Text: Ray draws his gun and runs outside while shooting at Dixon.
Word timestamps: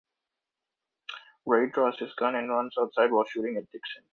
Ray 1.45 1.69
draws 1.69 1.99
his 1.99 2.11
gun 2.15 2.33
and 2.33 2.49
runs 2.49 2.73
outside 2.75 3.11
while 3.11 3.25
shooting 3.25 3.55
at 3.57 3.69
Dixon. 3.69 4.01